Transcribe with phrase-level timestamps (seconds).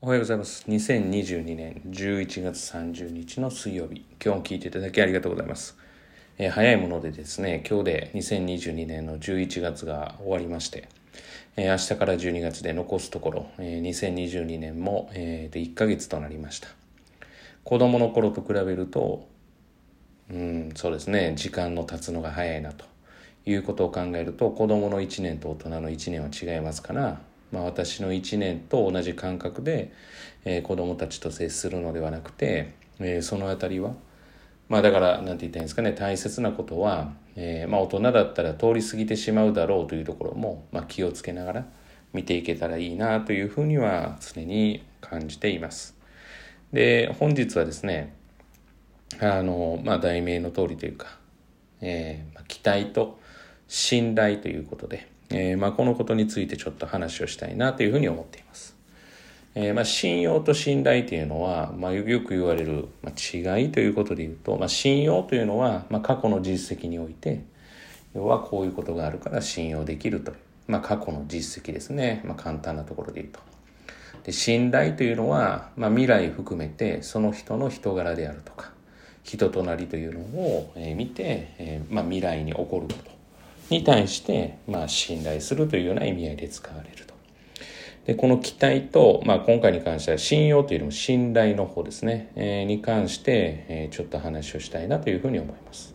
[0.00, 0.64] おはようございます。
[0.68, 4.04] 2022年11月30日の水曜日。
[4.24, 5.76] 今日も聞いていただきありがとうございます。
[6.38, 10.88] えー早いものでですね、今日で2022年の11月が終わりまして、
[11.56, 16.68] えー明日から12月で残すところ、えー2022年も、えーと1ヶ月となりました。
[17.64, 19.26] 子供の頃と比べると、
[20.30, 22.84] うん、そうですね、時間の経つのが早いなと
[23.46, 27.20] いうことを考えると、子供の1年と大人の1年は違いますから、
[27.52, 29.92] まあ、私の1年と同じ感覚で、
[30.44, 33.94] えー子供たちと接するのではなくて、えーそのあたりは、
[34.68, 41.66] まあだから、なんて言ったらいいんですかね、大切なことは、えーまあ大人だったら通り過ぎてしまうだろうというところも、まあ気をつけながら
[42.12, 45.96] 見ていけたらいいなというふうには常に感じています。
[46.72, 48.14] で、本日はですね、
[49.20, 51.18] あの、まあ題名の通りというか、
[51.80, 53.18] えーまあ期待と
[53.68, 58.78] 信頼ということで、えーまあこのことについてちょっと話をしたいなというふうに思っています。
[59.60, 67.44] えーまあ、信用と信頼というのは、まあ、よく言われる、まあ、違いということで言うと、まあ、信用というのは、まあ、過去の実績において
[68.14, 70.36] 要はこういうことがあるから信用できるという、
[70.68, 73.40] まあ、過去の実績ですね、まあ、簡単なところで言うと。
[74.22, 78.70] で信頼というのは、まあ、未来含めてその人の人柄であるとか
[79.22, 83.17] 人となりというのを、えー見て、えーまあ、未来に起こること
[83.70, 87.14] に対して、まあ、信頼するというような意味合いで使われると。
[88.06, 95.94] で、この期待と、まあ、今回に関しては信用というよりも信頼の方ですね、えーに関して、えーちょっと話をしたいなというふうに思います。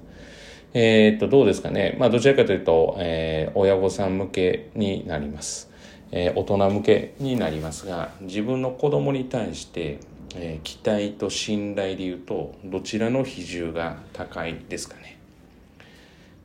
[0.75, 1.95] えーっと、どうですかね。
[1.99, 5.71] まあ、どちらかというと、えー親御さん向けになります。
[6.11, 9.97] えー大人向けになりますが、自分の子供に対して、
[10.35, 15.17] えー期待と信頼で言うと、どちらの比重が高いですかね。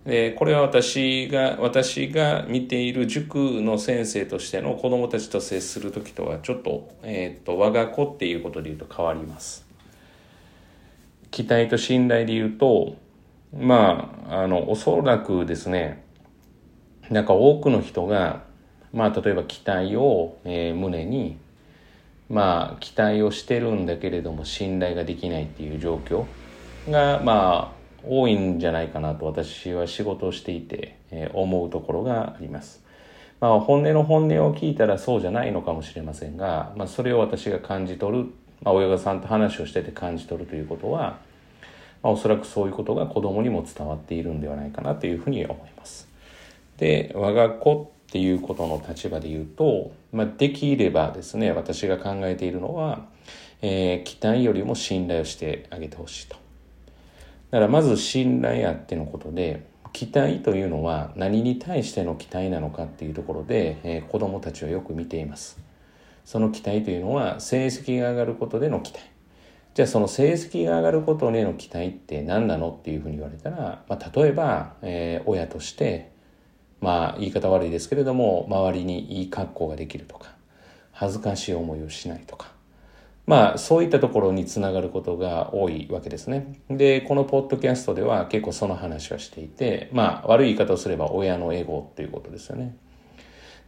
[0.08, 9.66] でこれは私が私が見ている塾の先生としての子どもたちと接する時とはちょっと,、えー、と我が子っていうことで言うと変わります。
[11.30, 12.96] 期待と信頼で言うと
[13.54, 16.02] まああのおそらくですね
[17.10, 18.44] なんか多くの人が
[18.94, 21.36] まあ例えば期待を、えー胸に
[22.30, 26.24] まあ期待をしてるんだけれども信頼ができないっていう状況
[26.90, 27.77] がまあ
[28.08, 32.82] 多いんじゃないかなと私は仕事をしていて、えー思うところがあります。
[33.40, 38.24] まあ本音の本音を聞いたらそうじゃないのかもしれませんが、まあそれを私が感じ取る、
[38.62, 41.18] まあ親御さんと話をしてて感じ取るということは、
[42.02, 46.08] まあおそらくそういうことが子供にも伝わっているんではないかなというふうに思います。
[46.78, 53.06] で我が子っていうことの立場で言うと、まあ、できればですね私が考えているのは、
[53.60, 56.36] えー期待よりも信頼をしてあげてほしいと
[57.50, 65.58] だからまず信頼あってのことで期待というのは何に対しての期待なのかっていうところで、えー子どもたちはよく見ています。
[66.24, 69.04] その期待というのは成績が上がることでの期待。
[69.74, 76.10] じゃあその成績が上がることへの期待って何なのっていうふうに言われたら、まあ、例えば、えー親として
[76.80, 80.32] まあ言い方悪いですけれども周りにいい格好ができるとか
[80.92, 82.52] 恥ずかしい思いをしないとか
[83.28, 86.54] まあそういったところにつながることが多いわけですね。
[86.70, 92.74] で、このポッドキャストでは結構その話はしていて、まあ悪い言い方をすれば親のエゴっていうことですよね。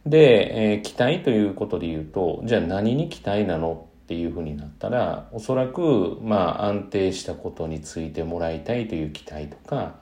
[0.07, 9.93] で、えー期待ということで言うと、じゃあ何に期待なのっていうふうになったら、おそらくまあ安定したことについてもらいたいという期待とか、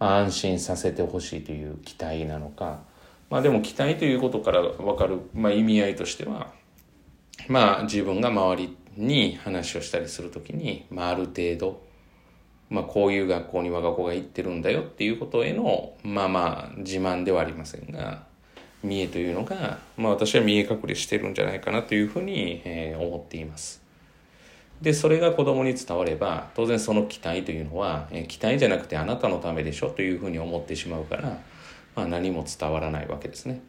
[0.00, 2.80] まあ、安心させてほしいという期待なのか、
[3.28, 6.52] まあでも期待ということから分かる、まあ、意味合いとしては、
[7.46, 11.82] まあ自分が周りに話をしたりするときに、まあある程度、
[12.68, 18.24] まあこういう学校に我が子が行ってるんだよっていうことへの、まあまあ自慢ではありませんが、
[18.82, 23.82] 見栄というのが、まあ私は見え隠れしてるんじゃないかなというふうに、えー思っています。
[24.80, 31.38] で、それが子供に伝われば、当然その期待というのは、えー期待じゃなくてあなたのためでしょというふうに思ってしまうから、
[31.94, 33.60] まあ何も伝わらないわけですね。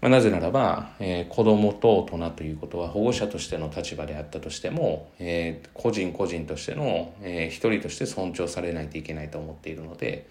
[0.00, 10.26] まあ、なぜならば、えー子供と大人ということは保護者としての立場であったとしても、えー個人個人としての、えー一人として尊重されないといけないと思っているので、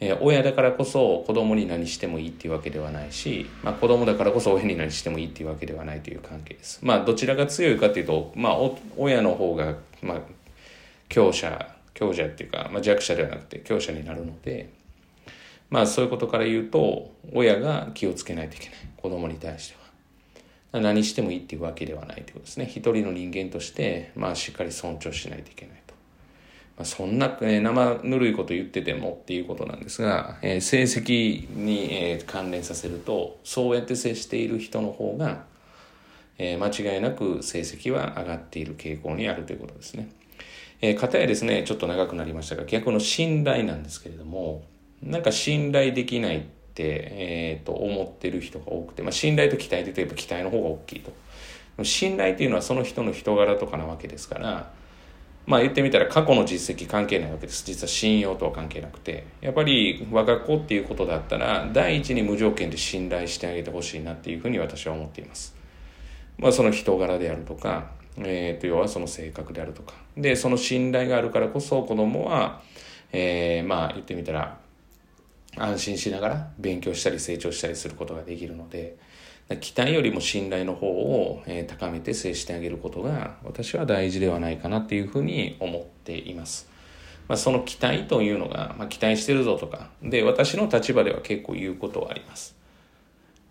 [0.00, 6.80] えー親だからこそ子供に何してもいいっていうわけではないし、まあ、子供だからこそ親に何してもいいっていうわけではないという関係です。
[6.82, 8.56] まあどちらが強いかというと、まあ、
[8.96, 10.20] 親の方が、まあ、
[11.08, 14.77] 強者強者っていうか、まあ、弱者ではなくて強者になるので。
[15.70, 18.76] まあそういうことから言うと親が気をつけないといけない。
[18.96, 19.76] 子供に対して
[20.72, 20.80] は。
[20.80, 22.66] 何してもいいっていうわけではないということですね。
[22.66, 25.94] 一人の人間としてまあしっかり尊重しないといけないと、
[26.76, 35.44] まあ、そんな、えー生ぬるいこと言っててもっていうことなんですが、えー成績に、えー関連させるとそうやって接している人の方が、
[36.38, 40.10] えー、間違いなく成績は上がっている傾向にあるということですね。
[40.80, 44.62] えー、かたやですね、ちょっと長くなりましたが、逆の信頼なんですけれども、
[45.02, 46.40] なんか信頼できないっ
[46.74, 51.12] て、えー、と思ってる人が多くて、まあ、信頼と期待で言えば期待の方が大きいと。
[51.84, 54.72] 信頼っていうのはその人の人柄とかなわけですから、
[55.46, 57.64] まあ言ってみたら過去の実績関係ないわけです。
[57.64, 59.24] 実は信用とは関係なくて。
[59.40, 65.56] やっぱり我が子っていうことだったら、第一に無条件で信頼してあげてほしいなっていうふうに私は思っています。
[66.36, 69.94] まあその人柄であるとか、えー、と要はその性格であるとか。
[70.18, 72.60] で、その信頼があるからこそ子供は、
[73.12, 74.58] えー、まあ言ってみたら、
[75.62, 78.96] 安心しながら勉強したり成長したりすることができるので、
[79.60, 86.68] 期待よりも信頼の方を、え高めて接してあげることが私は大事ではないかなっていうふうに思っています。
[87.28, 92.57] まあ、その期待というのが、まあ、期待してるぞとか、で、私の立場では結構言うことはあります。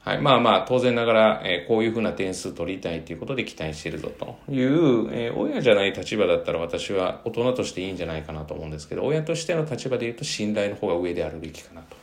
[0.08, 0.22] はい。
[0.22, 11.98] まあまあ、当然ながら、えー、こういうふうな点数取りたいということで期待してるぞという、えー、親じゃない立場だったら私は大人としていいんじゃないかなと思うんですけど、親としての立場で言うと信頼の方が上であるべきかなと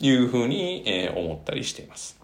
[0.00, 2.20] いうふうに、えー、思ったりしています。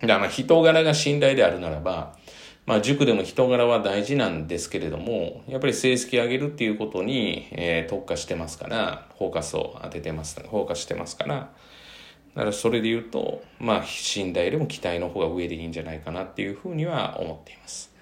[0.00, 2.16] だから人柄が信頼であるならば、
[2.64, 11.50] まあ塾でも人柄は大事なんですけれども、やっぱり成績上げるっていうことに、えー、特化してますから、フォーカスを当ててます、フォーカスしてますから、
[12.34, 17.92] だからそれで言うと、まあ信頼よりも期待の方が上でいいんじゃないかなっていうふうには思っています。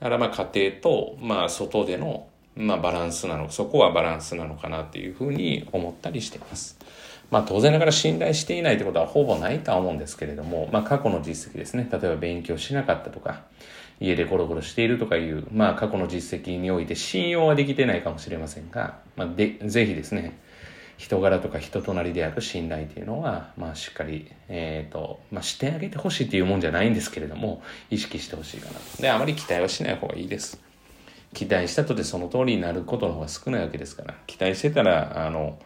[0.00, 2.26] だからまあ家庭と、まあ外での、
[2.56, 6.78] まあバランスなの、そこはバランスなのかなっていうふうに思ったりしています。
[7.30, 11.86] まあ当然ながら信頼していないということはほぼないとは思うんですけれども、まあ過去の実績ですね。
[11.92, 13.42] 例えば勉強しなかったとか、
[14.00, 20.38] 家でゴロゴロしているとかいう、まあ過去の実績において信用はできてないかもしれませんが、まあで、ぜひですね、
[21.00, 29.00] 人柄とか人となりである信頼というのは、まあしっかり、えっ、ー、と、まあしてあげてほしいっていうもんじゃないんですけれども、意識してほしいかなと。
[29.00, 30.60] で、あまり期待はしない方がいいです。
[31.32, 35.58] 期待したとてその通りになることの方が少ないわけですから、期待してたら、あの、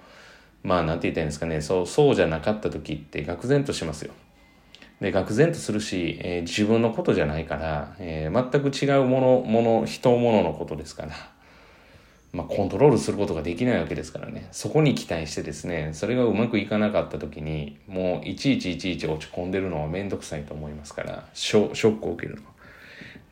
[0.63, 4.13] まあなんて言ったいいんですかね、そう、そうじゃなかった時って愕然としますよ。
[5.01, 11.34] で、愕然とするし、えー、自分のことじゃないから、えー、全く違うもの、もの、人、物のことですから、
[12.35, 14.49] まあコントロールすることができないわけですからね。
[14.53, 22.43] そこに期待してですね、それがうまくいかなかった時に、もういちいちいちいち落ち込んでるのはめんどくさいと思いますから、ショックを受けるの。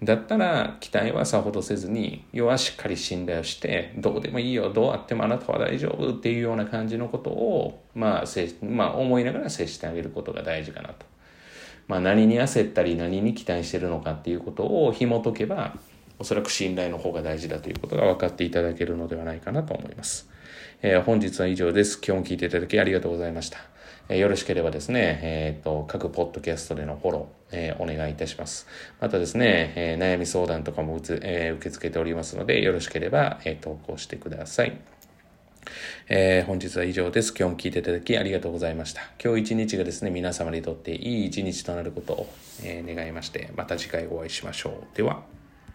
[0.04, 8.24] だったら期待はさほどせずに要はしっかり信頼をしてどうでもいいよどうあってもあなたは大丈夫っていうような感じのことをまあ
[8.66, 11.06] まあ、思いながら接してあげることが大事かなと。
[11.88, 15.76] まあ、何に焦ったり何に期待してるのかっていうことを紐解けば
[16.18, 20.28] おそらく信頼の方が大事だということが分かっていただけるのではないかなと思います。
[20.82, 22.00] えー、本日は以上です。
[22.04, 23.72] 今日も聞いていただきありがとうございました。
[24.08, 28.66] えよろしければですね、えっ、ー、と、各ポッドキャストでのフォロー、え、お願いいたします。
[29.00, 34.76] またですね、え、悩み相談とかもうつ、え受け付けておりますので、よろしければ、え投稿してください。
[36.08, 37.30] え、本日は以上です。
[37.30, 39.02] 今日も聞いていただきありがとうございました。
[39.22, 42.32] 今日一日がですね、皆様にとっていい一日となることを、
[42.64, 44.96] え願いまして、また次回お会いしましょう。
[44.96, 45.31] では。